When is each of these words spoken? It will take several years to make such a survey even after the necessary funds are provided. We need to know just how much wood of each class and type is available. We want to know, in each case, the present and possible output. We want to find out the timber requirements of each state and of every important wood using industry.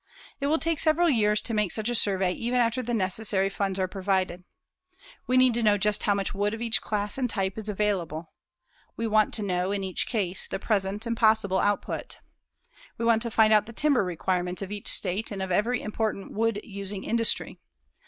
It 0.39 0.47
will 0.47 0.57
take 0.57 0.79
several 0.79 1.11
years 1.11 1.43
to 1.43 1.53
make 1.53 1.71
such 1.71 1.87
a 1.87 1.93
survey 1.93 2.31
even 2.33 2.59
after 2.59 2.81
the 2.81 2.91
necessary 2.95 3.51
funds 3.51 3.77
are 3.77 3.87
provided. 3.87 4.43
We 5.27 5.37
need 5.37 5.53
to 5.53 5.61
know 5.61 5.77
just 5.77 6.01
how 6.05 6.15
much 6.15 6.33
wood 6.33 6.55
of 6.55 6.61
each 6.63 6.81
class 6.81 7.19
and 7.19 7.29
type 7.29 7.55
is 7.55 7.69
available. 7.69 8.33
We 8.97 9.05
want 9.05 9.31
to 9.35 9.43
know, 9.43 9.71
in 9.71 9.83
each 9.83 10.07
case, 10.07 10.47
the 10.47 10.57
present 10.57 11.05
and 11.05 11.15
possible 11.15 11.59
output. 11.59 12.17
We 12.97 13.05
want 13.05 13.21
to 13.21 13.29
find 13.29 13.53
out 13.53 13.67
the 13.67 13.73
timber 13.73 14.03
requirements 14.03 14.63
of 14.63 14.71
each 14.71 14.87
state 14.87 15.29
and 15.29 15.39
of 15.39 15.51
every 15.51 15.83
important 15.83 16.31
wood 16.33 16.59
using 16.63 17.03
industry. 17.03 17.59